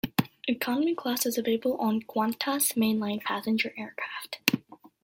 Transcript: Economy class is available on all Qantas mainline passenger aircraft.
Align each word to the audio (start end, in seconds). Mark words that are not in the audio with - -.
Economy 0.47 0.95
class 0.95 1.27
is 1.27 1.37
available 1.37 1.77
on 1.77 2.01
all 2.07 2.25
Qantas 2.25 2.73
mainline 2.73 3.21
passenger 3.21 3.71
aircraft. 3.77 4.39